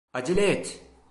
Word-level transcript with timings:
Acele 0.13 0.39
et! 0.41 0.81